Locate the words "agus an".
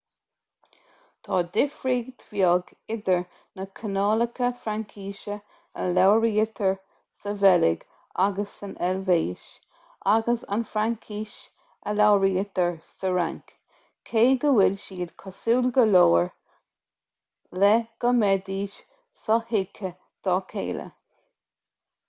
10.13-10.65